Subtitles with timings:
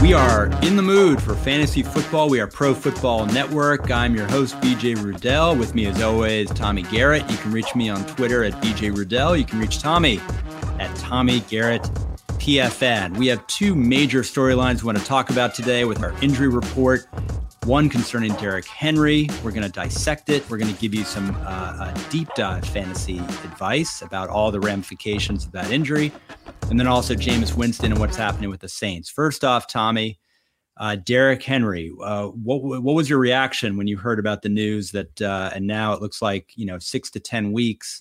[0.00, 2.30] We are in the mood for fantasy football.
[2.30, 3.90] We are Pro Football Network.
[3.90, 5.58] I'm your host, BJ Rudell.
[5.58, 7.28] With me, as always, Tommy Garrett.
[7.28, 9.36] You can reach me on Twitter at BJ Rudell.
[9.36, 10.20] You can reach Tommy
[10.78, 11.82] at Tommy Garrett
[12.38, 13.16] PFN.
[13.16, 17.08] We have two major storylines we want to talk about today with our injury report.
[17.68, 19.28] One concerning Derrick Henry.
[19.44, 20.48] We're going to dissect it.
[20.48, 25.44] We're going to give you some uh, deep dive fantasy advice about all the ramifications
[25.44, 26.10] of that injury
[26.70, 29.10] and then also Jameis Winston and what's happening with the Saints.
[29.10, 30.18] First off, Tommy,
[30.78, 34.92] uh, Derrick Henry, uh, what what was your reaction when you heard about the news
[34.92, 38.00] that uh, and now it looks like you know six to ten weeks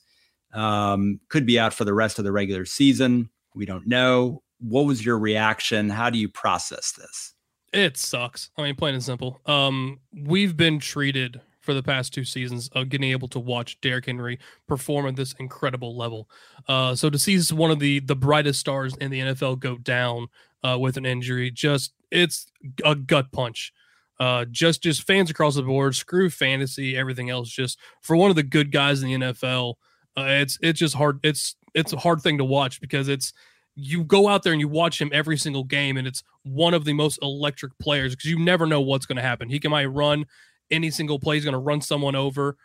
[0.54, 3.30] um, could be out for the rest of the regular season?
[3.54, 4.44] We don't know.
[4.60, 5.90] What was your reaction?
[5.90, 7.34] How do you process this?
[7.74, 8.50] It sucks.
[8.58, 9.42] I mean, plain and simple.
[9.46, 14.06] Um, we've been treated for the past two seasons of getting able to watch Derrick
[14.06, 16.30] Henry perform at this incredible level.
[16.68, 20.28] Uh, so to see one of the the brightest stars in the NFL go down
[20.64, 22.48] uh, with an injury, just it's
[22.86, 23.74] a gut punch.
[24.20, 27.50] Uh, just just fans across the board, screw fantasy, everything else.
[27.50, 29.76] Just for one of the good guys in the NFL,
[30.18, 31.20] uh, it's it's just hard.
[31.22, 33.34] It's it's a hard thing to watch because it's
[33.80, 36.84] you go out there and you watch him every single game, and it's one of
[36.84, 39.50] the most electric players because you never know what's going to happen.
[39.50, 40.26] He can might run
[40.72, 41.36] any single play.
[41.36, 42.58] He's going to run someone over,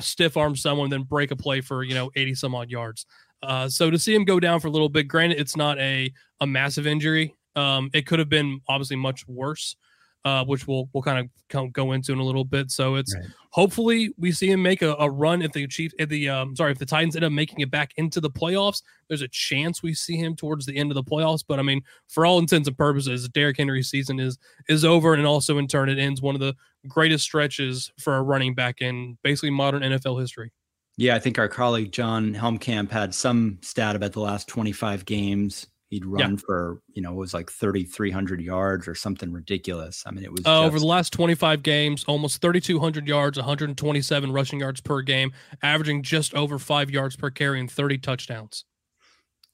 [0.00, 3.04] stiff arm someone, then break a play for you know 80 some odd yards.
[3.42, 6.10] Uh, so to see him go down for a little bit, granted it's not a
[6.40, 7.34] a massive injury.
[7.56, 9.76] Um, it could have been obviously much worse
[10.24, 12.70] uh, which we'll we'll kind of go into in a little bit.
[12.70, 13.26] So it's right.
[13.50, 16.72] hopefully we see him make a, a, run if the Chiefs, if the um, sorry,
[16.72, 18.82] if the Titans end up making it back into the playoffs.
[19.08, 21.44] There's a chance we see him towards the end of the playoffs.
[21.46, 25.26] But I mean, for all intents and purposes, Derrick Henry's season is is over, and
[25.26, 26.54] also in turn it ends one of the
[26.88, 30.52] greatest stretches for a running back in basically modern NFL history.
[30.96, 35.66] Yeah, I think our colleague John Helmkamp had some stat about the last 25 games
[35.94, 36.36] he'd run yeah.
[36.44, 40.40] for you know it was like 3300 yards or something ridiculous i mean it was
[40.40, 40.64] uh, just...
[40.64, 46.34] over the last 25 games almost 3200 yards 127 rushing yards per game averaging just
[46.34, 48.64] over five yards per carry and 30 touchdowns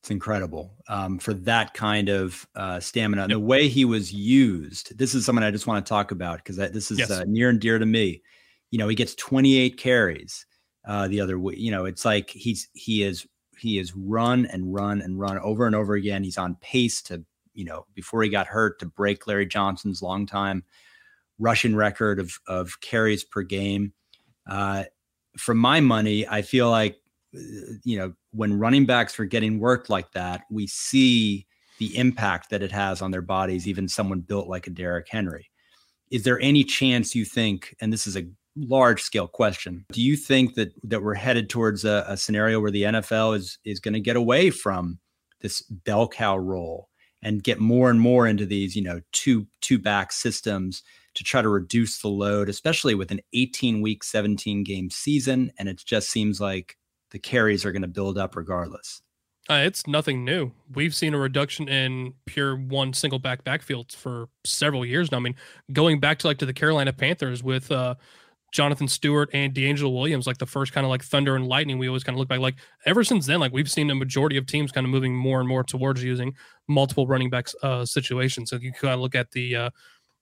[0.00, 3.28] it's incredible um, for that kind of uh, stamina yep.
[3.28, 6.56] the way he was used this is something i just want to talk about because
[6.56, 7.10] this is yes.
[7.10, 8.22] uh, near and dear to me
[8.70, 10.46] you know he gets 28 carries
[10.88, 13.26] uh, the other way you know it's like he's he is
[13.60, 16.24] he has run and run and run over and over again.
[16.24, 20.64] He's on pace to, you know, before he got hurt to break Larry Johnson's longtime
[21.40, 23.92] rushing record of of carries per game.
[24.48, 24.84] Uh,
[25.36, 26.96] for my money, I feel like
[27.34, 27.40] uh,
[27.84, 31.46] you know when running backs are getting worked like that, we see
[31.78, 33.66] the impact that it has on their bodies.
[33.66, 35.50] Even someone built like a Derrick Henry.
[36.10, 37.74] Is there any chance you think?
[37.80, 38.26] And this is a
[38.60, 39.84] large scale question.
[39.92, 43.58] Do you think that that we're headed towards a, a scenario where the NFL is
[43.64, 44.98] is going to get away from
[45.40, 46.88] this bell cow role
[47.22, 50.82] and get more and more into these, you know, two two back systems
[51.14, 55.68] to try to reduce the load, especially with an 18 week, 17 game season, and
[55.68, 56.76] it just seems like
[57.10, 59.02] the carries are going to build up regardless.
[59.48, 60.52] Uh, it's nothing new.
[60.74, 65.16] We've seen a reduction in pure one single back backfields for several years now.
[65.16, 65.34] I mean,
[65.72, 67.96] going back to like to the Carolina Panthers with uh,
[68.52, 71.88] Jonathan Stewart and DeAngelo Williams, like the first kind of like thunder and lightning, we
[71.88, 72.40] always kind of look back.
[72.40, 72.56] Like
[72.86, 75.48] ever since then, like we've seen a majority of teams kind of moving more and
[75.48, 76.34] more towards using
[76.68, 78.50] multiple running backs uh, situations.
[78.50, 79.70] So you kind of look at the uh,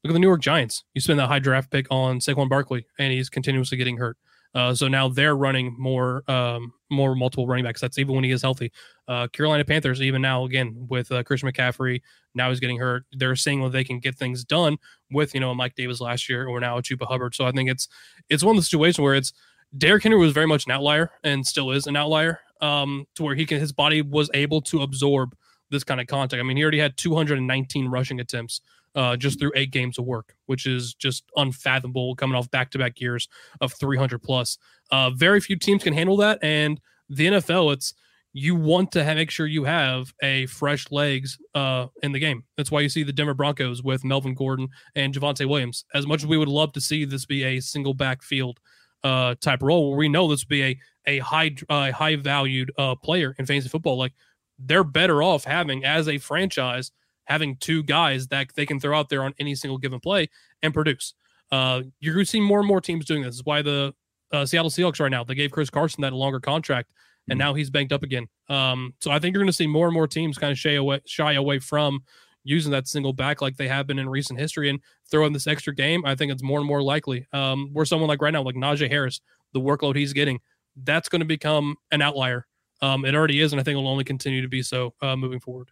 [0.04, 0.84] look at the New York Giants.
[0.94, 4.16] You spend that high draft pick on Saquon Barkley, and he's continuously getting hurt.
[4.54, 7.80] Uh, so now they're running more um, more multiple running backs.
[7.80, 8.72] That's even when he is healthy.
[9.06, 12.00] Uh, Carolina Panthers, even now, again with uh, Christian McCaffrey,
[12.34, 13.04] now he's getting hurt.
[13.12, 14.78] They're seeing whether they can get things done
[15.10, 17.34] with you know Mike Davis last year or now Chuba Hubbard.
[17.34, 17.88] So I think it's
[18.28, 19.32] it's one of the situations where it's
[19.76, 23.34] Derrick Henry was very much an outlier and still is an outlier um, to where
[23.34, 25.36] he can his body was able to absorb
[25.70, 26.40] this kind of contact.
[26.40, 28.62] I mean, he already had 219 rushing attempts
[28.94, 32.78] uh, just through eight games of work, which is just unfathomable coming off back to
[32.78, 33.28] back years
[33.60, 34.58] of 300 plus.
[34.90, 36.38] Uh, very few teams can handle that.
[36.42, 37.94] And the NFL, it's
[38.32, 42.44] you want to have, make sure you have a fresh legs uh, in the game.
[42.56, 45.84] That's why you see the Denver Broncos with Melvin Gordon and Javonte Williams.
[45.94, 48.60] As much as we would love to see this be a single back field
[49.02, 52.70] uh, type role, where we know this would be a a high uh, high valued
[52.78, 54.12] uh, player in fantasy football, like
[54.58, 56.92] they're better off having as a franchise
[57.28, 60.28] having two guys that they can throw out there on any single given play
[60.62, 61.14] and produce.
[61.52, 63.34] Uh, you're going to see more and more teams doing this.
[63.34, 63.94] this is why the
[64.32, 66.92] uh, Seattle Seahawks right now they gave Chris Carson that longer contract,
[67.28, 67.46] and mm-hmm.
[67.46, 68.26] now he's banked up again.
[68.48, 70.72] Um, so I think you're going to see more and more teams kind of shy
[70.72, 72.00] away, shy away from
[72.44, 74.80] using that single back like they have been in recent history and
[75.10, 76.04] throwing this extra game.
[76.06, 77.26] I think it's more and more likely.
[77.32, 79.20] Um, where someone like right now, like Najee Harris,
[79.52, 80.40] the workload he's getting,
[80.84, 82.46] that's going to become an outlier.
[82.80, 85.16] Um, it already is, and I think it will only continue to be so uh,
[85.16, 85.70] moving forward.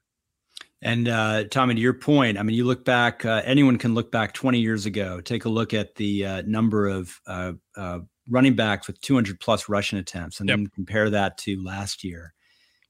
[0.83, 3.25] And uh, Tommy, to your point, I mean, you look back.
[3.25, 5.21] Uh, anyone can look back 20 years ago.
[5.21, 9.69] Take a look at the uh, number of uh, uh, running backs with 200 plus
[9.69, 10.59] rushing attempts, and yep.
[10.59, 12.35] then compare that to last year.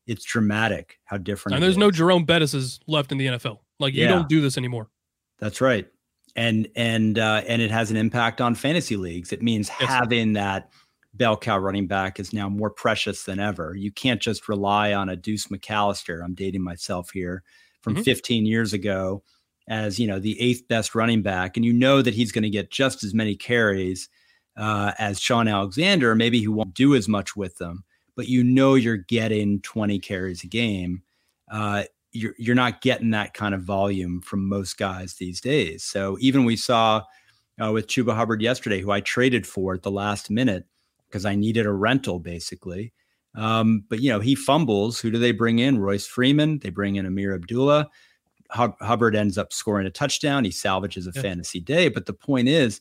[0.06, 1.54] It's dramatic how different.
[1.54, 1.78] And there's is.
[1.78, 3.58] no Jerome Bettis's left in the NFL.
[3.78, 4.08] Like you yeah.
[4.08, 4.88] don't do this anymore.
[5.38, 5.86] That's right.
[6.34, 9.32] And and uh, and it has an impact on fantasy leagues.
[9.32, 9.88] It means yes.
[9.88, 10.70] having that
[11.14, 13.74] bell cow running back is now more precious than ever.
[13.74, 16.22] You can't just rely on a Deuce McAllister.
[16.22, 17.42] I'm dating myself here
[17.86, 18.02] from mm-hmm.
[18.02, 19.22] 15 years ago
[19.68, 22.50] as you know the eighth best running back, and you know that he's going to
[22.50, 24.08] get just as many carries
[24.56, 26.16] uh, as Shaun Alexander.
[26.16, 27.84] Maybe he won't do as much with them,
[28.16, 31.02] but you know you're getting 20 carries a game.
[31.48, 35.84] Uh, you're you're not getting that kind of volume from most guys these days.
[35.84, 37.02] So even we saw
[37.64, 40.64] uh, with Chuba Hubbard yesterday, who I traded for at the last minute
[41.08, 42.92] because I needed a rental basically.
[43.36, 44.98] Um, but you know, he fumbles.
[44.98, 45.78] Who do they bring in?
[45.78, 46.58] Royce Freeman.
[46.60, 47.88] They bring in Ameer Abdullah.
[48.50, 50.44] Hub- Hubbard ends up scoring a touchdown.
[50.44, 51.22] He salvages a yeah.
[51.22, 51.88] fantasy day.
[51.88, 52.80] But the point is,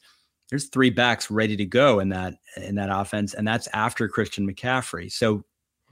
[0.50, 4.48] there's three backs ready to go in that in that offense, and that's after Christian
[4.50, 5.12] McCaffrey.
[5.12, 5.44] So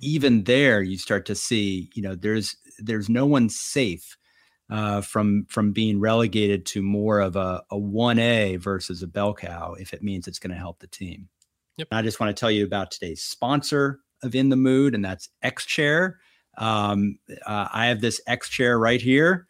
[0.02, 4.16] even there, you start to see, you know, there's there's no one safe
[4.70, 9.34] uh, from from being relegated to more of a a one A versus a bell
[9.34, 11.30] cow if it means it's going to help the team.
[11.78, 11.88] Yep.
[11.92, 15.30] I just want to tell you about today's sponsor of In the Mood, and that's
[15.42, 16.20] X Chair.
[16.58, 19.48] Um, uh, I have this X chair right here.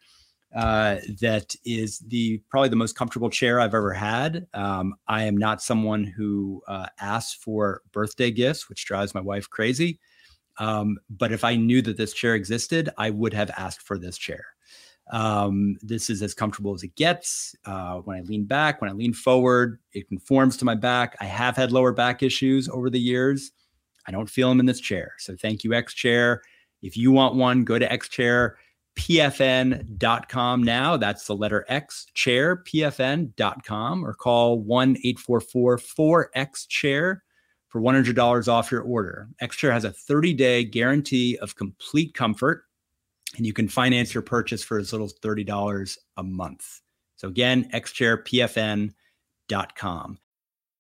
[0.56, 4.46] Uh, that is the probably the most comfortable chair I've ever had.
[4.54, 9.50] Um, I am not someone who uh, asks for birthday gifts, which drives my wife
[9.50, 10.00] crazy.
[10.60, 14.18] Um, but if I knew that this chair existed, I would have asked for this
[14.18, 14.46] chair.
[15.12, 17.56] Um, this is as comfortable as it gets.
[17.66, 21.18] Uh, when I lean back, when I lean forward, it conforms to my back.
[21.20, 23.52] I have had lower back issues over the years.
[24.08, 25.14] I don't feel them in this chair.
[25.18, 26.42] So thank you, X Chair.
[26.82, 30.98] If you want one, go to xchairpfn.com now.
[30.98, 37.24] That's the letter X chair, pfn.com, or call 1 844 4X chair
[37.74, 39.28] for $100 off your order.
[39.42, 42.66] X Chair has a 30 day guarantee of complete comfort,
[43.36, 46.82] and you can finance your purchase for as little as $30 a month.
[47.16, 50.20] So again, xchairpfn.com.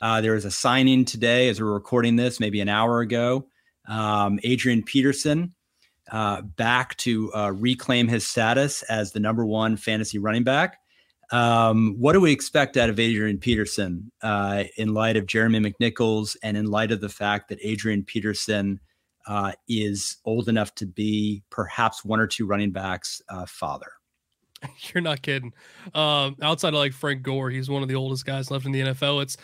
[0.00, 3.46] Uh, there was a signing today as we're recording this, maybe an hour ago.
[3.88, 5.54] Um, Adrian Peterson
[6.10, 10.78] uh, back to uh, reclaim his status as the number one fantasy running back.
[11.32, 16.36] Um, what do we expect out of Adrian Peterson uh, in light of Jeremy McNichols
[16.42, 18.80] and in light of the fact that Adrian Peterson
[19.26, 23.92] uh, is old enough to be perhaps one or two running backs' uh, father?
[24.92, 25.52] You're not kidding.
[25.94, 28.80] Um, outside of like Frank Gore, he's one of the oldest guys left in the
[28.80, 29.22] NFL.
[29.22, 29.36] It's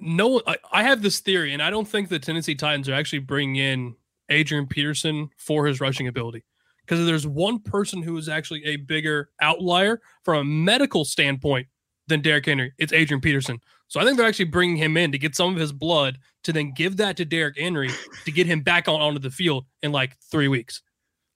[0.00, 3.20] no, I, I have this theory, and I don't think the Tennessee Titans are actually
[3.20, 3.96] bringing in
[4.28, 6.44] Adrian Peterson for his rushing ability.
[6.80, 11.66] Because there's one person who is actually a bigger outlier from a medical standpoint
[12.06, 12.72] than Derrick Henry.
[12.78, 13.60] It's Adrian Peterson.
[13.88, 16.52] So I think they're actually bringing him in to get some of his blood to
[16.52, 17.90] then give that to Derrick Henry
[18.24, 20.82] to get him back on onto the field in like three weeks.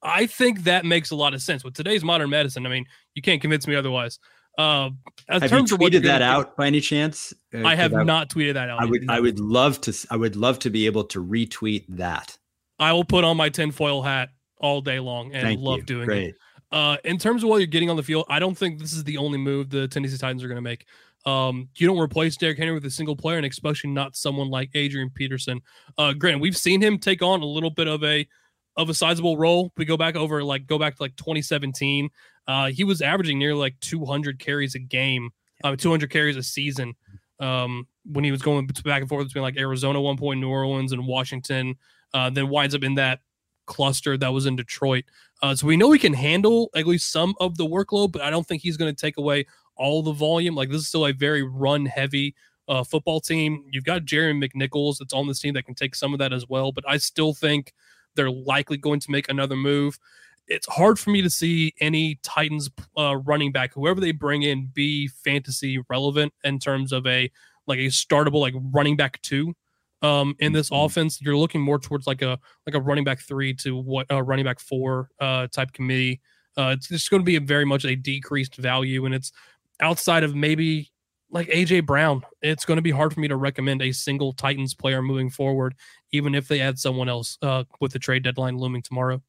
[0.02, 2.66] I think that makes a lot of sense with today's modern medicine.
[2.66, 4.18] I mean, you can't convince me otherwise.
[4.58, 4.90] Uh,
[5.28, 7.32] have you tweeted that out by any chance?
[7.54, 8.82] Uh, I have I, not tweeted that out.
[8.82, 9.08] I would.
[9.08, 10.06] I would love to.
[10.10, 12.36] I would love to be able to retweet that.
[12.78, 15.84] I will put on my tinfoil hat all day long and Thank love you.
[15.84, 16.28] doing Great.
[16.30, 16.34] it.
[16.70, 19.04] Uh, in terms of what you're getting on the field, I don't think this is
[19.04, 20.86] the only move the Tennessee Titans are going to make.
[21.26, 24.70] Um, you don't replace Derrick Henry with a single player, and especially not someone like
[24.74, 25.60] Adrian Peterson.
[25.98, 28.26] Uh, Grant, we've seen him take on a little bit of a
[28.76, 29.70] of a sizable role.
[29.76, 32.08] We go back over like go back to like 2017.
[32.46, 35.30] Uh, he was averaging nearly like 200 carries a game,
[35.64, 36.94] uh, 200 carries a season.
[37.40, 40.92] Um, when he was going back and forth between like Arizona, one point, New Orleans,
[40.92, 41.76] and Washington,
[42.14, 43.20] uh, then winds up in that
[43.66, 45.04] cluster that was in Detroit.
[45.42, 48.30] Uh, so we know he can handle at least some of the workload, but I
[48.30, 49.46] don't think he's going to take away
[49.76, 50.54] all the volume.
[50.54, 52.34] Like this is still a very run heavy
[52.68, 53.64] uh, football team.
[53.70, 56.48] You've got Jerry McNichols that's on this team that can take some of that as
[56.48, 57.72] well, but I still think
[58.14, 59.98] they're likely going to make another move.
[60.48, 64.70] It's hard for me to see any Titans uh, running back, whoever they bring in,
[64.72, 67.30] be fantasy relevant in terms of a
[67.66, 69.54] like a startable like running back two
[70.02, 70.84] um, in this mm-hmm.
[70.84, 71.20] offense.
[71.20, 74.44] You're looking more towards like a like a running back three to what a running
[74.44, 76.20] back four uh, type committee.
[76.56, 79.32] Uh, it's just going to be a very much a decreased value, and it's
[79.80, 80.90] outside of maybe
[81.30, 82.22] like AJ Brown.
[82.42, 85.74] It's going to be hard for me to recommend a single Titans player moving forward,
[86.10, 89.22] even if they add someone else uh, with the trade deadline looming tomorrow.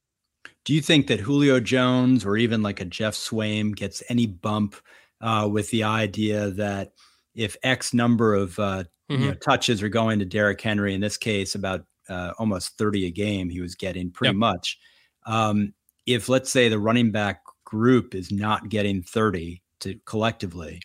[0.64, 4.76] Do you think that Julio Jones or even like a Geoff Swaim gets any bump
[5.20, 6.92] uh, with the idea that
[7.34, 9.22] if X number of uh, mm-hmm.
[9.22, 13.06] you know, touches are going to Derrick Henry, in this case, about uh, almost 30
[13.06, 14.38] a game, he was getting pretty yep.
[14.38, 14.78] much.
[15.26, 15.74] Um,
[16.06, 20.80] if let's say the running back group is not getting 30 to collectively,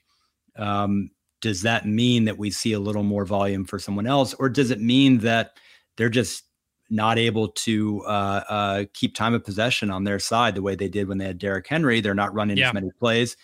[0.55, 4.49] um, does that mean that we see a little more volume for someone else, or
[4.49, 5.57] does it mean that
[5.97, 6.45] they're just
[6.89, 10.89] not able to uh, uh, keep time of possession on their side the way they
[10.89, 12.01] did when they had Derrick Henry?
[12.01, 12.69] They're not running yeah.
[12.69, 13.37] as many plays.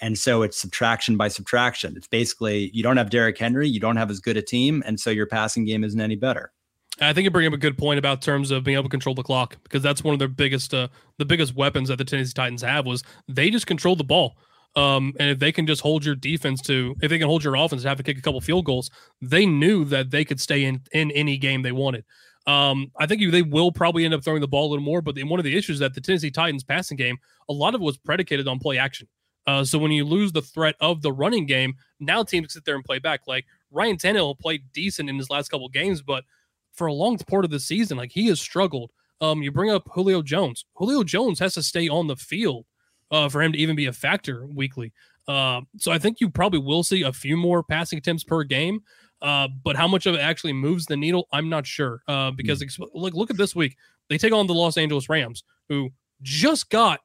[0.00, 1.96] And so it's subtraction by subtraction.
[1.96, 4.98] It's basically you don't have Derrick Henry, you don't have as good a team, and
[4.98, 6.52] so your passing game isn't any better.
[7.00, 9.14] I think you bring up a good point about terms of being able to control
[9.14, 12.32] the clock because that's one of their biggest uh, the biggest weapons that the Tennessee
[12.34, 14.36] Titans have was they just control the ball.
[14.74, 17.54] Um, and if they can just hold your defense to, if they can hold your
[17.56, 18.90] offense to have to kick a couple field goals,
[19.20, 22.04] they knew that they could stay in in any game they wanted.
[22.46, 25.16] Um, I think they will probably end up throwing the ball a little more, but
[25.22, 27.16] one of the issues that the Tennessee Titans passing game,
[27.48, 29.06] a lot of it was predicated on play action.
[29.46, 32.74] Uh, so when you lose the threat of the running game, now teams sit there
[32.74, 33.20] and play back.
[33.26, 36.24] Like Ryan Tannehill played decent in his last couple games, but
[36.72, 38.90] for a long part of the season, like he has struggled.
[39.20, 40.64] Um, you bring up Julio Jones.
[40.74, 42.66] Julio Jones has to stay on the field
[43.10, 44.92] uh, for him to even be a factor weekly.
[45.28, 48.80] Uh, so I think you probably will see a few more passing attempts per game.
[49.22, 52.02] Uh, but how much of it actually moves the needle, I'm not sure.
[52.08, 52.88] Uh, because mm.
[52.92, 53.76] look, look at this week.
[54.08, 55.90] They take on the Los Angeles Rams, who
[56.22, 57.00] just got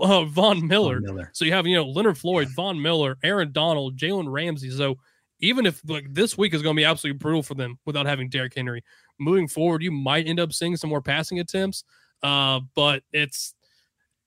[0.00, 1.00] uh, Von Miller.
[1.00, 1.30] Von Miller.
[1.32, 4.70] So you have, you know, Leonard Floyd, Von Miller, Aaron Donald, Jalen Ramsey.
[4.70, 4.96] So
[5.40, 8.28] even if like this week is going to be absolutely brutal for them without having
[8.28, 8.84] Derrick Henry,
[9.18, 11.84] moving forward, you might end up seeing some more passing attempts.
[12.22, 13.54] Uh, but it's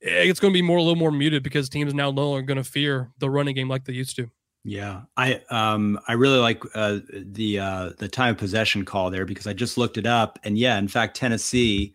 [0.02, 2.62] it's going to be more a little more muted because teams now no longer going
[2.62, 4.30] to fear the running game like they used to.
[4.68, 9.26] Yeah, I um I really like uh, the uh, the time of possession call there
[9.26, 11.94] because I just looked it up and yeah, in fact, Tennessee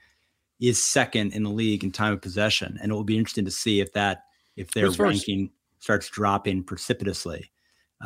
[0.60, 3.50] is second in the league in time of possession, and it will be interesting to
[3.50, 4.22] see if that
[4.56, 5.50] if their ranking
[5.80, 7.50] starts dropping precipitously.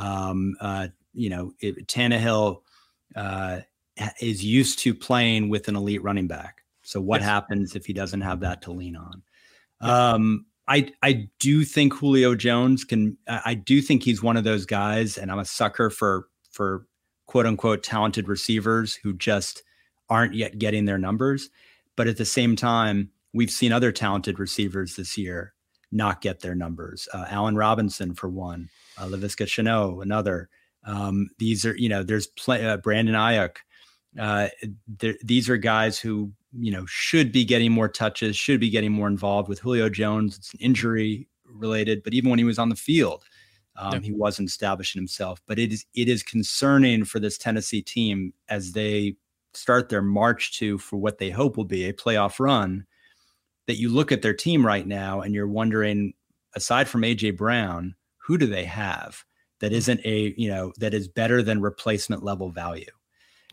[0.01, 2.63] Um, uh, you know, it, Tannehill
[3.15, 3.61] uh,
[4.19, 6.63] is used to playing with an elite running back.
[6.85, 7.29] So what yes.
[7.29, 9.23] happens if he doesn't have that to lean on?
[9.81, 13.17] Um, I I do think Julio Jones can.
[13.29, 16.87] I do think he's one of those guys, and I'm a sucker for for
[17.27, 19.63] quote unquote talented receivers who just
[20.09, 21.51] aren't yet getting their numbers.
[21.97, 25.55] But at the same time, we've seen other talented receivers this year
[25.93, 27.09] not get their numbers.
[27.13, 28.69] Uh, Allen Robinson, for one,
[28.99, 30.49] uh, Shenault, another.
[30.85, 33.57] Um, these are, you know, there's uh, Brandon Aiyuk.
[34.19, 34.49] Uh,
[35.23, 39.09] these are guys who, you know, should be getting more touches, should be getting more
[39.09, 40.37] involved with Julio Jones.
[40.37, 43.25] It's an injury related, but even when he was on the field,
[43.77, 44.01] um, yeah.
[44.01, 45.41] he wasn't establishing himself.
[45.47, 49.17] But it is it is concerning for this Tennessee team as they
[49.55, 52.87] start their march to for what they hope will be a playoff run
[53.67, 56.13] that you look at their team right now and you're wondering
[56.55, 59.25] aside from AJ Brown who do they have
[59.61, 59.77] that mm-hmm.
[59.77, 62.91] isn't a you know that is better than replacement level value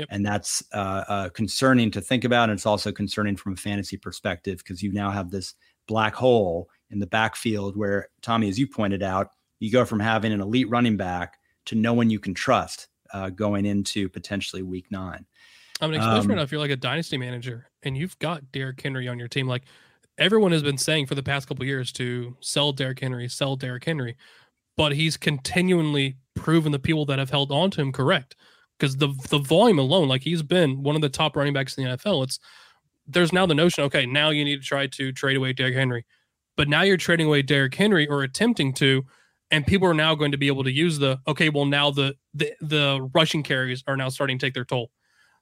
[0.01, 0.07] yep.
[0.11, 3.97] and that's uh, uh, concerning to think about and it's also concerning from a fantasy
[3.97, 5.55] perspective because you now have this
[5.87, 9.29] black hole in the backfield where Tommy as you pointed out
[9.59, 13.29] you go from having an elite running back to no one you can trust uh,
[13.29, 15.25] going into potentially week nine
[15.81, 18.51] I mean, especially um, right now, if you're like a dynasty manager and you've got
[18.51, 19.63] Derrick Henry on your team, like
[20.17, 23.83] everyone has been saying for the past couple years to sell Derrick Henry, sell Derrick
[23.83, 24.15] Henry,
[24.77, 28.35] but he's continually proven the people that have held on to him correct
[28.81, 31.83] because the the volume alone, like he's been one of the top running backs in
[31.83, 32.23] the NFL.
[32.23, 32.39] It's
[33.07, 36.05] there's now the notion, okay, now you need to try to trade away Derrick Henry.
[36.57, 39.03] But now you're trading away Derrick Henry or attempting to,
[39.51, 41.49] and people are now going to be able to use the okay.
[41.49, 44.89] Well, now the the the rushing carries are now starting to take their toll.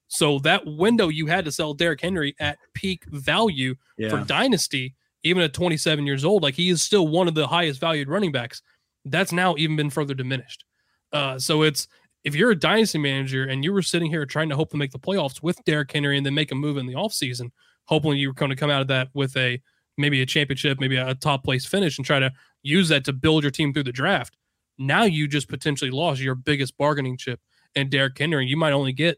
[0.07, 4.09] So that window you had to sell Derrick Henry at peak value yeah.
[4.09, 7.79] for dynasty, even at 27 years old, like he is still one of the highest
[7.79, 8.63] valued running backs.
[9.05, 10.65] That's now even been further diminished.
[11.13, 11.87] Uh, so it's
[12.29, 14.91] if you're a dynasty manager and you were sitting here trying to hope to make
[14.91, 17.49] the playoffs with Derrick Henry and then make a move in the offseason,
[17.85, 19.59] hoping you were going to come out of that with a
[19.97, 22.31] maybe a championship, maybe a top place finish and try to
[22.61, 24.37] use that to build your team through the draft.
[24.77, 27.39] Now you just potentially lost your biggest bargaining chip
[27.75, 28.45] and Derrick Henry.
[28.45, 29.17] You might only get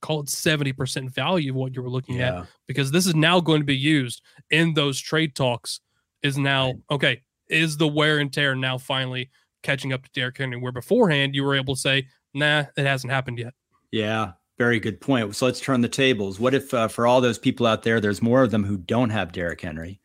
[0.00, 2.40] call it 70% value of what you were looking yeah.
[2.40, 5.80] at because this is now going to be used in those trade talks
[6.22, 9.28] is now okay is the wear and tear now finally
[9.64, 13.12] catching up to Derrick Henry where beforehand you were able to say nah it hasn't
[13.12, 13.54] happened yet
[13.90, 17.38] yeah very good point so let's turn the tables what if uh, for all those
[17.38, 20.00] people out there there's more of them who don't have Derrick Henry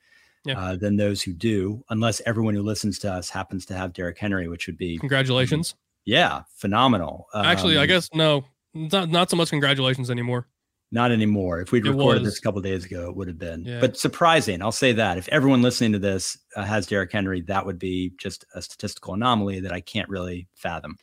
[0.45, 0.59] yeah.
[0.59, 4.17] uh, than those who do unless everyone who listens to us happens to have Derrick
[4.17, 5.75] Henry which would be congratulations
[6.05, 10.47] yeah phenomenal actually um, I guess no not not so much congratulations anymore.
[10.91, 11.59] Not anymore.
[11.59, 13.65] If we'd recorded this a couple days ago, it would have been.
[13.65, 13.79] Yeah.
[13.79, 15.17] But surprising, I'll say that.
[15.17, 19.15] If everyone listening to this uh, has Derrick Henry, that would be just a statistical
[19.15, 20.97] anomaly that I can't really fathom.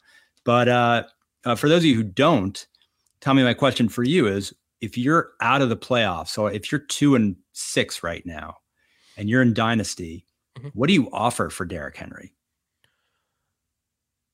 [0.51, 1.05] But uh,
[1.45, 2.67] uh, for those of you who don't,
[3.21, 6.73] tell me my question for you is: If you're out of the playoffs, so if
[6.73, 8.57] you're two and six right now,
[9.17, 10.27] and you're in dynasty,
[10.59, 10.71] mm-hmm.
[10.71, 12.35] what do you offer for Derrick Henry?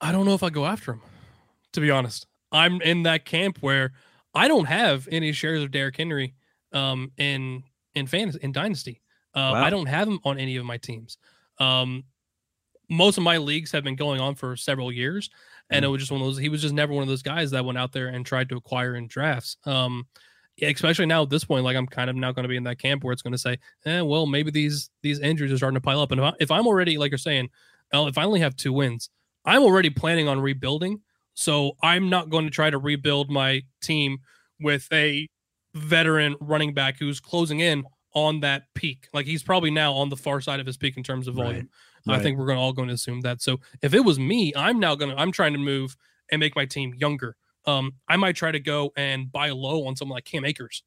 [0.01, 1.03] I don't know if I go after him,
[1.75, 2.27] to be honest.
[2.51, 3.93] I'm in that camp where
[4.33, 6.33] I don't have any shares of Derrick Henry
[6.73, 7.63] um, in
[7.95, 9.03] in fantasy in dynasty.
[9.35, 9.65] Uh, wow.
[9.65, 11.19] I don't have him on any of my teams.
[11.59, 12.05] Um,
[12.89, 15.31] most of my leagues have been going on for several years,
[15.71, 15.87] and mm.
[15.89, 16.39] it was just one of those.
[16.39, 18.57] He was just never one of those guys that went out there and tried to
[18.57, 19.57] acquire in drafts.
[19.65, 20.07] Um,
[20.63, 22.79] especially now at this point, like I'm kind of now going to be in that
[22.79, 25.81] camp where it's going to say, eh, well, maybe these these injuries are starting to
[25.81, 27.49] pile up, and if, I, if I'm already like you're saying,
[27.93, 29.11] well, if I only have two wins,
[29.45, 31.01] I'm already planning on rebuilding
[31.37, 34.19] so I'm not going to try to rebuild my team
[34.59, 35.29] with a
[35.75, 39.09] veteran running back who's closing in on that peak.
[39.13, 41.69] Like he's probably now on the far side of his peak in terms of volume.
[42.07, 42.19] Right.
[42.19, 43.43] I think we're going to all going to assume that.
[43.43, 45.97] So if it was me, I'm now going to I'm trying to move
[46.31, 47.37] and make my team younger.
[47.67, 50.85] Um, I might try to go and buy low on someone like Cam Akers,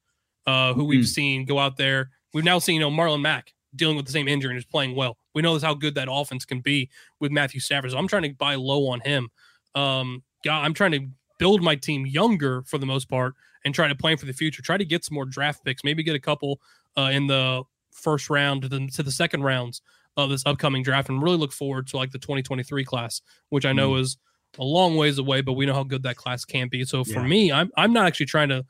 [0.47, 2.09] uh, who we've seen go out there.
[2.33, 4.95] We've now seen, you know, Marlon Mack dealing with the same injury and is playing
[4.95, 5.17] well.
[5.33, 7.91] We know this how good that offense can be with Matthew Stafford.
[7.91, 9.29] So I'm trying to buy low on him.
[9.75, 13.95] Um, I'm trying to build my team younger for the most part and try to
[13.95, 14.61] plan for the future.
[14.61, 16.61] Try to get some more draft picks, maybe get a couple
[16.97, 19.81] uh, in the first round to the, to the second rounds
[20.17, 23.73] of this upcoming draft, and really look forward to like the 2023 class, which I
[23.73, 24.01] know mm.
[24.01, 24.17] is
[24.57, 26.83] a long ways away, but we know how good that class can be.
[26.83, 27.27] So for yeah.
[27.27, 28.65] me, I'm I'm not actually trying to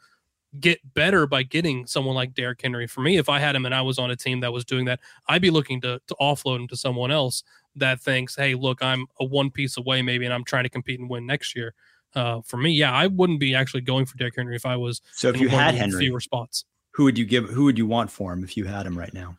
[0.60, 2.88] get better by getting someone like Derrick Henry.
[2.88, 4.86] For me, if I had him and I was on a team that was doing
[4.86, 7.44] that, I'd be looking to to offload him to someone else
[7.76, 11.00] that thinks, hey, look, I'm a one piece away maybe, and I'm trying to compete
[11.00, 11.74] and win next year.
[12.16, 15.02] Uh, for me, yeah, I wouldn't be actually going for Derrick Henry if I was.
[15.14, 17.50] So if you had Henry, fewer spots, who would you give?
[17.50, 19.38] Who would you want for him if you had him right now?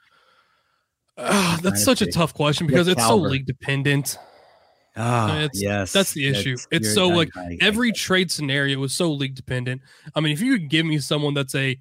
[1.22, 4.18] Uh, that's such a tough question because it's so league dependent.
[4.96, 6.54] Ah, it's, yes, that's the issue.
[6.54, 7.28] It's, it's so like
[7.60, 9.82] every trade scenario is so league dependent.
[10.14, 11.78] I mean, if you could give me someone that's a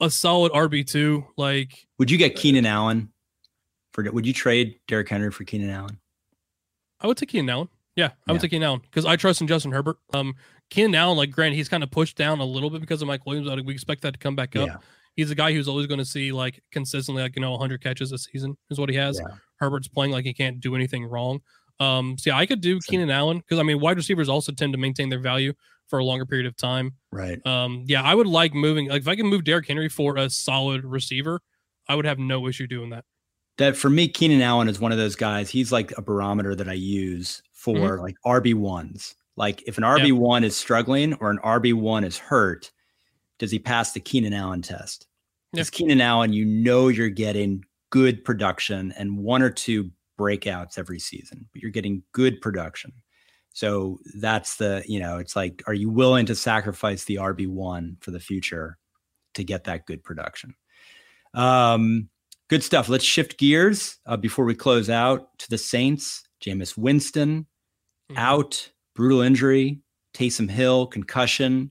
[0.00, 3.10] a solid RB two, like would you get Keenan Allen?
[3.92, 5.98] For would you trade Derrick Henry for Keenan Allen?
[7.00, 7.68] I would take Keenan Allen.
[7.96, 8.32] Yeah, I yeah.
[8.32, 9.98] would take Keenan Allen because I trust in Justin Herbert.
[10.12, 10.34] Um,
[10.70, 13.26] Keenan Allen, like Grant, he's kind of pushed down a little bit because of Mike
[13.26, 13.48] Williams.
[13.48, 14.66] But we expect that to come back up.
[14.66, 14.76] Yeah.
[15.14, 18.12] He's a guy who's always going to see like consistently, like you know, 100 catches
[18.12, 19.20] a season is what he has.
[19.20, 19.36] Yeah.
[19.56, 21.40] Herbert's playing like he can't do anything wrong.
[21.80, 24.72] Um, so yeah, I could do Keenan Allen because I mean, wide receivers also tend
[24.72, 25.52] to maintain their value
[25.88, 26.92] for a longer period of time.
[27.10, 27.44] Right.
[27.46, 28.88] Um, yeah, I would like moving.
[28.88, 31.40] Like if I can move Derrick Henry for a solid receiver,
[31.88, 33.04] I would have no issue doing that
[33.58, 35.50] that for me, Keenan Allen is one of those guys.
[35.50, 38.02] He's like a barometer that I use for mm-hmm.
[38.02, 39.14] like RB ones.
[39.36, 40.48] Like if an RB one yeah.
[40.48, 42.70] is struggling or an RB one is hurt,
[43.42, 45.08] does he pass the Keenan Allen test?
[45.50, 45.76] Because yeah.
[45.76, 51.48] Keenan Allen, you know you're getting good production and one or two breakouts every season,
[51.52, 52.92] but you're getting good production.
[53.52, 57.96] So that's the, you know, it's like, are you willing to sacrifice the RB one
[58.00, 58.78] for the future
[59.34, 60.54] to get that good production?
[61.34, 62.08] Um,
[62.52, 62.90] Good stuff.
[62.90, 66.22] Let's shift gears uh, before we close out to the Saints.
[66.44, 67.46] Jameis Winston
[68.10, 68.18] mm-hmm.
[68.18, 69.80] out, brutal injury.
[70.12, 71.70] Taysom Hill concussion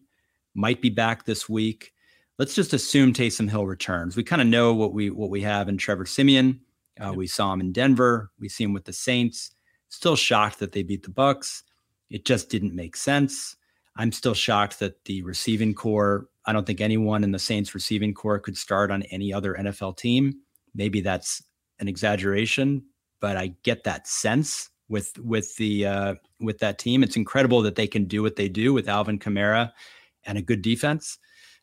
[0.54, 1.94] might be back this week.
[2.38, 4.16] Let's just assume Taysom Hill returns.
[4.16, 6.60] We kind of know what we what we have in Trevor Siemian.
[7.00, 7.16] Uh, yep.
[7.16, 8.32] We saw him in Denver.
[8.40, 9.52] We see him with the Saints.
[9.90, 11.64] Still shocked that they beat the Bucs.
[12.10, 13.56] It just didn't make sense.
[13.96, 16.28] I'm still shocked that the receiving corps.
[16.46, 19.98] I don't think anyone in the Saints receiving corps could start on any other NFL
[19.98, 20.42] team
[20.74, 21.44] maybe that's
[21.80, 22.84] an exaggeration,
[23.20, 27.04] but I get that sense with with the uh, with that team.
[27.04, 29.72] It's incredible that they can do what they do with Alvin Kamara
[30.26, 31.18] and a good defense.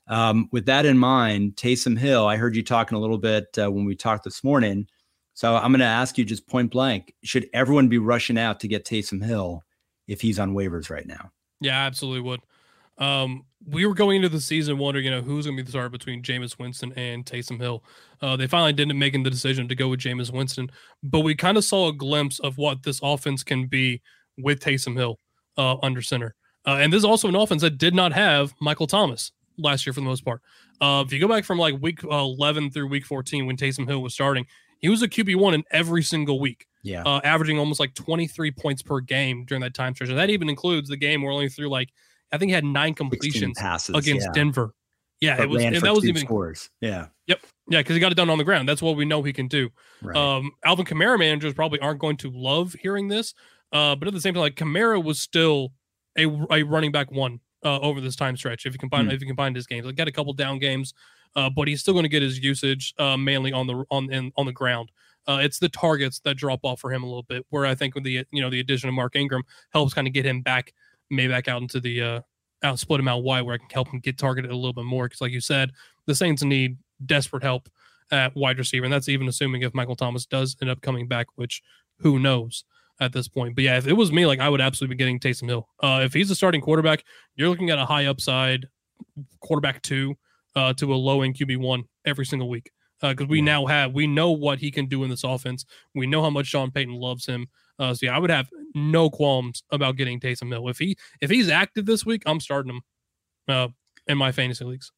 [0.08, 3.70] Um, with that in mind, Taysom Hill, I heard you talking a little bit uh,
[3.70, 4.86] when we talked this morning.
[5.34, 8.68] So I'm going to ask you just point blank: Should everyone be rushing out to
[8.68, 9.62] get Taysom Hill
[10.06, 11.30] if he's on waivers right now?
[11.60, 12.40] Yeah, absolutely would.
[12.98, 15.70] Um, we were going into the season wondering, you know, who's going to be the
[15.70, 17.84] starter between Jameis Winston and Taysom Hill.
[18.20, 20.70] Uh, they finally didn't make the decision to go with Jameis Winston,
[21.02, 24.00] but we kind of saw a glimpse of what this offense can be
[24.36, 25.18] with Taysom Hill
[25.56, 26.34] uh, under center.
[26.68, 29.94] Uh, and this is also an offense that did not have Michael Thomas last year
[29.94, 30.42] for the most part.
[30.82, 34.02] Uh, if you go back from like week 11 through week 14 when Taysom Hill
[34.02, 34.44] was starting,
[34.78, 36.66] he was a QB one in every single week.
[36.82, 40.10] Yeah, uh, averaging almost like 23 points per game during that time stretch.
[40.10, 41.88] And that even includes the game where only threw like
[42.30, 44.32] I think he had nine completions passes, against yeah.
[44.32, 44.74] Denver.
[45.20, 46.70] Yeah, but it was, and that was even scores.
[46.80, 47.06] Yeah.
[47.26, 47.40] Yep.
[47.68, 48.68] Yeah, because he got it done on the ground.
[48.68, 49.70] That's what we know he can do.
[50.00, 50.16] Right.
[50.16, 53.34] Um, Alvin Kamara managers probably aren't going to love hearing this,
[53.72, 55.72] uh, but at the same time, like Kamara was still
[56.18, 58.66] a, a running back one uh, over this time stretch.
[58.66, 59.12] If you combine Hmm.
[59.12, 60.94] if you combine his games, like got a couple down games,
[61.36, 64.32] uh, but he's still going to get his usage uh, mainly on the on in,
[64.36, 64.90] on the ground.
[65.26, 67.44] Uh, it's the targets that drop off for him a little bit.
[67.50, 70.12] Where I think with the you know the addition of Mark Ingram helps kind of
[70.12, 70.72] get him back,
[71.10, 72.20] maybe back out into the uh,
[72.62, 74.84] out split him out wide where I can help him get targeted a little bit
[74.84, 75.06] more.
[75.06, 75.72] Because like you said,
[76.06, 77.68] the Saints need desperate help
[78.10, 81.26] at wide receiver, and that's even assuming if Michael Thomas does end up coming back,
[81.36, 81.62] which
[81.98, 82.64] who knows
[83.00, 83.54] at this point.
[83.54, 85.68] But yeah, if it was me, like I would absolutely be getting Taysom Hill.
[85.82, 87.04] Uh, if he's a starting quarterback,
[87.36, 88.66] you're looking at a high upside
[89.40, 90.14] quarterback two
[90.56, 92.70] uh, to a low end QB one every single week.
[93.00, 93.44] Because we Yeah.
[93.44, 95.64] now have, we know what he can do in this offense.
[95.94, 97.46] We know how much Sean Payton loves him.
[97.78, 100.68] Uh, so yeah, I would have no qualms about getting Taysom Hill.
[100.68, 102.82] If he if he's active this week, I'm starting him
[103.46, 103.68] uh,
[104.08, 104.90] in my fantasy leagues.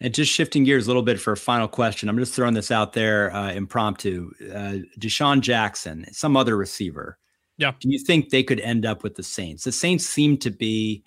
[0.00, 2.70] And just shifting gears a little bit for a final question, I'm just throwing this
[2.70, 4.32] out there uh, impromptu.
[4.52, 7.18] Uh, DeSean Jackson, some other receiver.
[7.62, 7.72] Yeah.
[7.78, 9.62] Do you think they could end up with the Saints?
[9.64, 11.04] The Saints seem to be.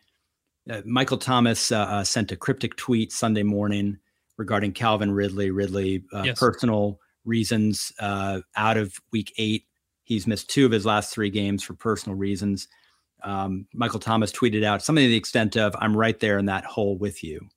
[0.67, 3.99] Uh, Michael Thomas uh, uh, sent a cryptic tweet Sunday morning
[4.37, 5.51] regarding Calvin Ridley.
[5.51, 6.39] Ridley, uh, Yes.
[6.39, 9.65] personal reasons, uh, out of week eight.
[10.05, 12.67] He's missed two of his last three games for personal reasons.
[13.23, 16.63] Um, Michael Thomas tweeted out something to the extent of, I'm right there in that
[16.65, 17.47] hole with you.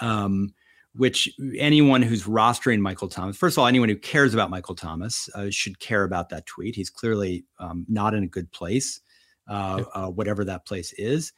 [0.00, 0.54] Um,
[0.94, 5.28] which anyone who's rostering Michael Thomas, first of all, anyone who cares about Michael Thomas
[5.34, 6.74] uh, should care about that tweet.
[6.74, 9.00] He's clearly um, not in a good place,
[9.48, 11.32] uh, uh, whatever that place is.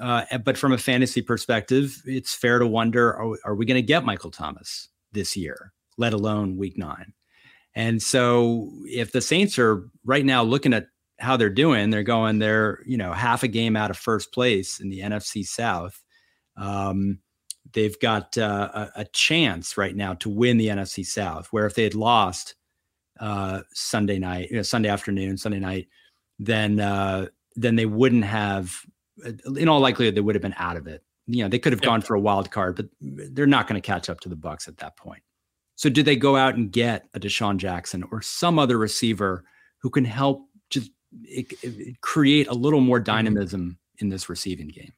[0.00, 3.86] Uh, but from a fantasy perspective, it's fair to wonder: Are, are we going to
[3.86, 7.14] get Michael Thomas this year, let alone Week Nine?
[7.74, 10.88] And so, if the Saints are right now looking at
[11.18, 14.80] how they're doing, they're going they're you know half a game out of first place
[14.80, 16.02] in the NFC South.
[16.56, 17.20] Um,
[17.72, 21.48] they've got uh, a, a chance right now to win the NFC South.
[21.52, 22.54] Where if they had lost
[23.20, 25.88] uh, Sunday night, you know, Sunday afternoon, Sunday night,
[26.38, 28.74] then uh, then they wouldn't have.
[29.24, 31.02] uh, In all likelihood, they would have been out of it.
[31.26, 31.86] You know, they could have Yeah.
[31.88, 34.68] gone for a wild card, but they're not going to catch up to the Bucs
[34.68, 35.22] at that point.
[35.74, 39.44] So, do they go out and get a DeSean Jackson or some other receiver
[39.78, 40.90] who can help just
[41.24, 44.92] it, it- create a little more dynamism in this receiving game?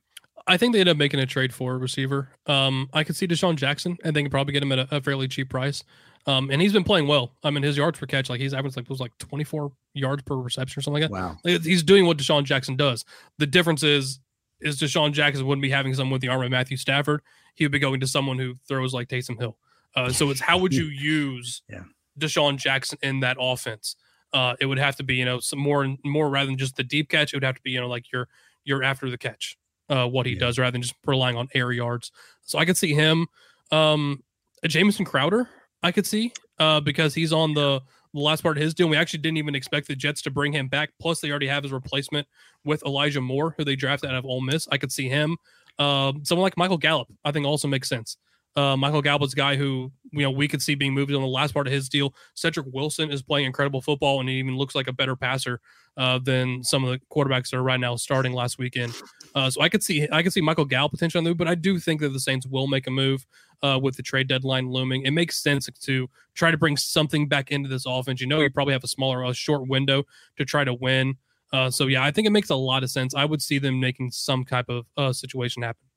[0.48, 2.30] I think they end up making a trade for a receiver.
[2.46, 5.00] Um, I could see DeSean Jackson, and they can probably get him at a, a
[5.00, 5.84] fairly cheap price.
[6.26, 7.32] Um, and he's been playing well.
[7.44, 10.22] I mean, his yards per catch, like he's averaged like it was like 24 yards
[10.24, 11.14] per reception or something like that.
[11.14, 11.36] Wow.
[11.44, 13.04] Like, He's doing what DeSean Jackson does.
[13.38, 14.20] The difference is,
[14.60, 17.22] is DeSean Jackson wouldn't be having someone with the arm of Matthew Stafford.
[17.54, 19.56] He would be going to someone who throws like Taysom Hill.
[19.94, 21.84] Uh, so it's how would you use Yeah.
[22.18, 23.96] DeSean Jackson in that offense?
[24.32, 26.84] Uh, it would have to be you know some more more rather than just the
[26.84, 27.32] deep catch.
[27.32, 28.28] It would have to be you know like you're
[28.64, 29.56] you're after the catch,
[29.88, 30.38] uh, what he Yeah.
[30.40, 32.10] does rather than just relying on air yards.
[32.42, 33.26] So I could see him,
[33.70, 34.22] um,
[34.62, 35.48] a Jamison Crowder.
[35.82, 37.80] I could see uh, because he's on the
[38.14, 38.88] the last part of his deal.
[38.88, 40.88] We actually didn't even expect the Jets to bring him back.
[40.98, 42.26] Plus, they already have his replacement
[42.64, 44.66] with Elijah Moore, who they drafted out of Ole Miss.
[44.72, 45.36] I could see him.
[45.78, 48.16] Um, someone like Michael Gallup, I think, also makes sense.
[48.58, 51.54] Uh, Michael Gallup's guy who you know we could see being moved on the last
[51.54, 52.12] part of his deal.
[52.34, 55.60] Cedrick Wilson is playing incredible football, and he even looks like a better passer
[55.96, 58.92] uh, than some of the quarterbacks that are right now starting last weekend.
[59.36, 61.46] Uh, so I could see I could see Michael Gallup potentially on the move, but
[61.46, 63.24] I do think that the Saints will make a move
[63.62, 65.04] uh, with the trade deadline looming.
[65.04, 68.20] It makes sense to try to bring something back into this offense.
[68.20, 70.04] You know, you probably have a smaller, a short window
[70.36, 71.16] to try to win.
[71.52, 73.14] Uh, so yeah, I think it makes a lot of sense.
[73.14, 75.87] I would see them making some type of uh, situation happen.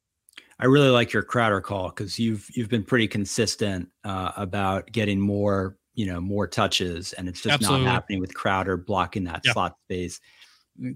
[0.61, 5.19] I really like your Crowder call because you've you've been pretty consistent uh, about getting
[5.19, 7.85] more you know more touches, and it's just Absolutely.
[7.85, 10.19] not happening with Crowder blocking that slot space.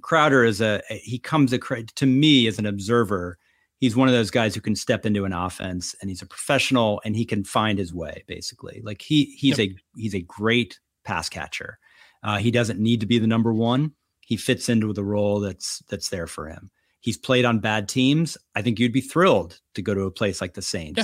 [0.01, 3.39] Crowder is a he comes a to me as an observer.
[3.79, 7.01] He's one of those guys who can step into an offense, and he's a professional,
[7.03, 8.23] and he can find his way.
[8.27, 11.79] Basically, like he he's a he's a great pass catcher.
[12.23, 13.93] Uh, he doesn't need to be the number one.
[14.21, 16.69] He fits into the role that's that's there for him.
[17.05, 18.35] He's played on bad teams.
[18.55, 20.97] I think you'd be thrilled to go to a place like the Saints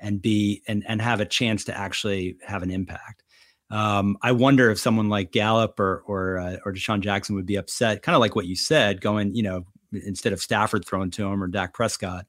[0.00, 0.06] yeah.
[0.06, 3.24] and be and and have a chance to actually have an impact.
[3.68, 7.56] Um, I wonder if someone like Gallup or or uh, or DeSean Jackson would be
[7.56, 11.26] upset, kind of like what you said, going you know instead of Stafford throwing to
[11.26, 12.26] him or Dak Prescott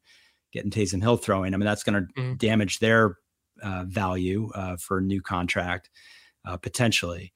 [0.52, 1.54] getting Taysom Hill throwing.
[1.54, 2.34] I mean that's going to mm-hmm.
[2.38, 3.18] damage their
[3.62, 5.92] uh, value uh, for a new contract
[6.44, 7.34] uh, potentially.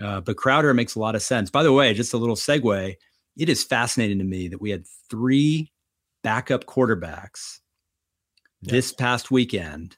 [0.00, 1.50] Uh, but Crowder makes a lot of sense.
[1.50, 2.94] By the way, just a little segue.
[3.36, 5.72] It is fascinating to me that we had three
[6.22, 7.58] backup quarterbacks
[8.62, 9.96] this past weekend,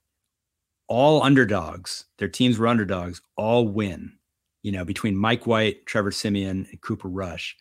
[0.88, 2.07] all underdogs.
[2.18, 4.12] Their teams were underdogs, all win.
[4.62, 7.57] You know, between Mike White, Trevor Siemian, and Cooper Rush.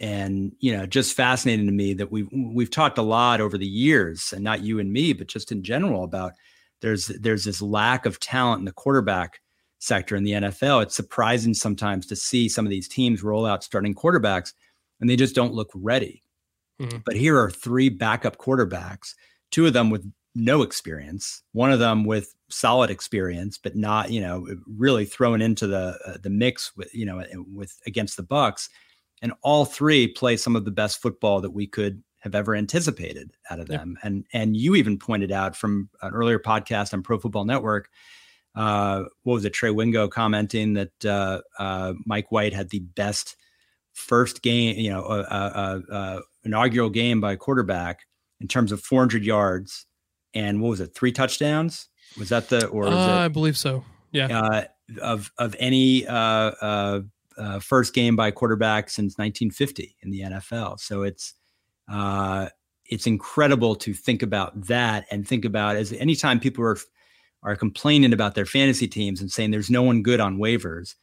[0.00, 3.66] And you know, just fascinating to me that we've we've talked a lot over the
[3.66, 6.32] years, and not you and me, but just in general about
[6.82, 9.40] there's there's this lack of talent in the quarterback
[9.78, 10.82] sector in the NFL.
[10.82, 14.52] It's surprising sometimes to see some of these teams roll out starting quarterbacks
[15.00, 16.22] and they just don't look ready.
[16.80, 16.98] Mm-hmm.
[17.04, 19.14] But here are three backup quarterbacks,
[19.50, 24.20] two of them with no experience, one of them with solid experience, but not, you
[24.20, 28.68] know, really thrown into the uh, the mix with, you know, with against the Bucs,
[29.22, 33.32] and all three play some of the best football that we could have ever anticipated
[33.50, 33.96] out of them.
[34.02, 34.08] Yeah.
[34.08, 37.88] And and you even pointed out from an earlier podcast on Pro Football Network
[38.54, 43.36] uh, what was it, Trey Wingo commenting that uh, uh, Mike White had the best
[43.94, 48.00] first game, you know, uh, uh, uh, inaugural game by a quarterback
[48.40, 49.86] in terms of 400 yards
[50.34, 51.88] and what was it, three touchdowns?
[52.18, 53.84] Was that the or it, I believe so.
[54.12, 54.66] Yeah.
[55.00, 56.06] of of any
[57.60, 60.78] first game by a quarterback since 1950 in the NFL.
[60.80, 61.34] So it's
[62.86, 66.76] it's incredible to think about that and think about as anytime people are
[67.42, 70.94] are complaining about their fantasy teams and saying there's no one good on waivers.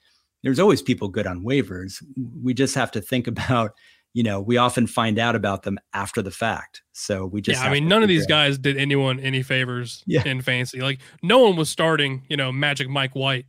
[0.43, 2.03] There's always people good on waivers.
[2.41, 3.73] We just have to think about,
[4.13, 6.81] you know, we often find out about them after the fact.
[6.91, 10.23] So we just, yeah, I mean, none of these guys did anyone any favors yeah.
[10.25, 10.81] in fantasy.
[10.81, 13.45] Like no one was starting, you know, Magic Mike White,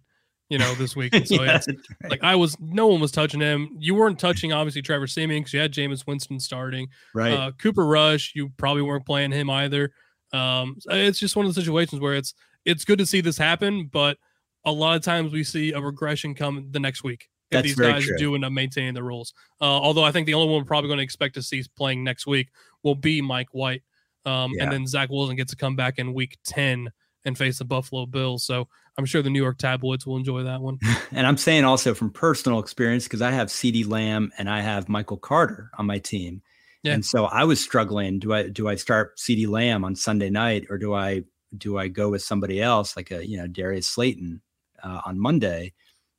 [0.48, 1.14] you know, this week.
[1.26, 2.10] so yeah, right.
[2.10, 3.76] like I was, no one was touching him.
[3.78, 6.88] You weren't touching obviously Trevor Siemian because you had Jameis Winston starting.
[7.14, 7.32] Right.
[7.32, 9.92] Uh, Cooper Rush, you probably weren't playing him either.
[10.32, 13.88] Um, it's just one of the situations where it's it's good to see this happen,
[13.92, 14.16] but
[14.64, 17.74] a lot of times we see a regression come the next week if That's these
[17.76, 18.16] guys true.
[18.16, 19.34] do end up maintaining the rules.
[19.60, 22.02] Uh, although I think the only one we're probably going to expect to see playing
[22.02, 22.48] next week
[22.82, 23.82] will be Mike White.
[24.24, 24.64] Um, yeah.
[24.64, 26.90] And then Zach Wilson gets to come back in week 10
[27.24, 28.44] and face the Buffalo Bills.
[28.44, 30.78] So I'm sure the New York tabloids will enjoy that one.
[31.12, 34.88] and I'm saying also from personal experience, because I have CeeDee Lamb and I have
[34.88, 36.42] Michael Carter on my team.
[36.82, 36.94] Yeah.
[36.94, 38.18] And so I was struggling.
[38.18, 41.22] Do I do I start CeeDee Lamb on Sunday night or do I
[41.56, 44.40] do I go with somebody else like a you know Darius Slayton
[44.82, 45.72] uh, on Monday?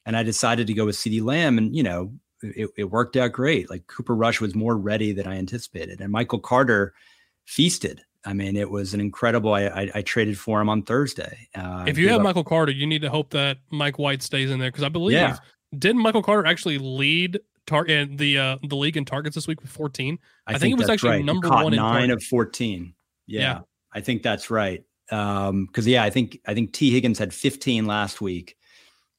[0.06, 3.32] And I decided to go with CeeDee Lamb, and you know it, it, worked out
[3.32, 3.70] great.
[3.70, 6.94] Like Cooper Rush was more ready than I anticipated, and Michael Carter
[7.46, 8.02] feasted.
[8.26, 9.54] I mean, it was an incredible.
[9.54, 11.48] I I, I traded for him on Thursday.
[11.56, 14.52] Uh, if you have up, Michael Carter, you need to hope that Mike White stays
[14.52, 15.38] in there because I believe yeah.
[15.78, 19.72] didn't Michael Carter actually lead target the uh, the league in targets this week with
[19.72, 20.20] 14.
[20.48, 21.26] I, I think, think, it was actually right.
[21.26, 22.94] number one nine of 14.
[23.28, 23.60] Yeah, yeah,
[23.94, 24.84] I think that's right.
[25.12, 28.58] Um, because yeah, I think I think Tee Higgins had 15 last week.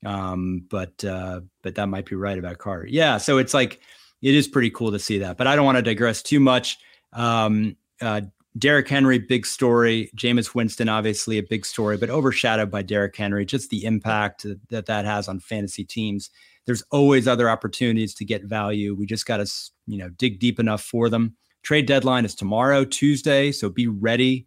[0.04, 2.86] Um, but uh, but that might be right about Carter.
[2.86, 3.80] Yeah, so it's like
[4.22, 5.36] it is pretty cool to see that.
[5.36, 6.78] But I don't want to digress too much.
[7.12, 8.22] Um, uh,
[8.56, 10.10] Derrick Henry, big story.
[10.16, 13.44] Jameis Winston, obviously a big story, but overshadowed by Derrick Henry.
[13.44, 16.30] Just the impact that that has on fantasy teams.
[16.66, 18.94] There's always other opportunities to get value.
[18.94, 19.52] We just got to
[19.86, 21.36] you know dig deep enough for them.
[21.62, 24.46] Trade deadline is tomorrow, Tuesday, so be ready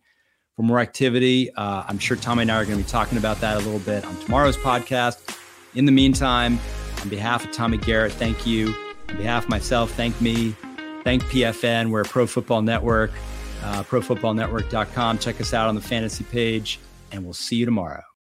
[0.58, 1.54] for more activity.
[1.54, 3.80] Uh, I'm sure Tommy and I are going to be talking about that a little
[3.80, 5.38] bit on tomorrow's podcast.
[5.76, 6.60] In the meantime,
[7.02, 8.76] on behalf of Tommy Garrett, thank you.
[9.10, 10.56] On behalf of myself, thank me.
[11.04, 11.92] Thank PFN.
[11.92, 13.12] We're a Pro Football Network,
[13.64, 15.20] uh, profootballnetwork.com.
[15.20, 16.80] Check us out on the fantasy page,
[17.12, 18.08] and we'll see you tomorrow.